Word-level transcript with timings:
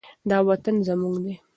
دا 0.29 0.37
وطن 0.47 0.75
زموږ 0.87 1.15
دی. 1.23 1.35